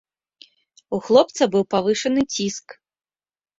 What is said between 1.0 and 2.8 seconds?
хлопца быў павышаны ціск.